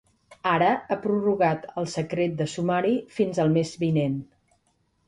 [0.51, 4.19] Ara ha prorrogat el secret de sumari fins el mes vinent.